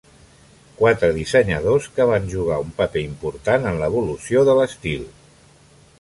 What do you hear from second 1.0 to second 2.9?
dissenyadors que van jugar un